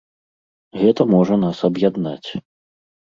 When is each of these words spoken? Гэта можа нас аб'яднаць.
Гэта 0.81 1.01
можа 1.13 1.37
нас 1.45 1.57
аб'яднаць. 1.71 2.29